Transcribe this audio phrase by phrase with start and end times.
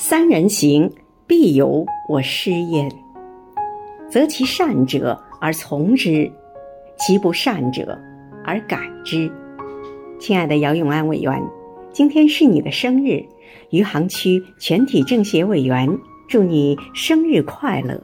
[0.00, 0.88] 三人行
[1.26, 2.88] 必有我师焉。
[4.08, 6.30] 择其善者而从之
[6.96, 7.98] 其不善者
[8.44, 9.28] 而改之。
[10.20, 11.42] 亲爱的姚永安委员
[11.92, 13.20] 今天是你的生日
[13.70, 15.88] 余杭区全体政协委员
[16.28, 18.00] 祝你生日快乐。